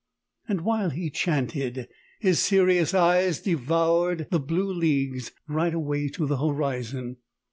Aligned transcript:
And 0.47 0.61
while 0.61 0.89
he 0.89 1.11
chanted, 1.11 1.87
his 2.19 2.39
serious 2.39 2.95
eyes 2.95 3.39
devoured 3.39 4.25
the 4.31 4.39
blue 4.39 4.73
leagues 4.73 5.31
right 5.47 5.75
away 5.75 6.07
to 6.09 6.25
the 6.25 6.37
horizon. 6.37 7.17